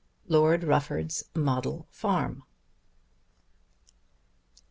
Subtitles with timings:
[0.27, 2.41] LORD RUFFORD'S MODEL FARM.